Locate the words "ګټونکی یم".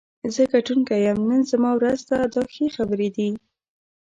0.53-1.19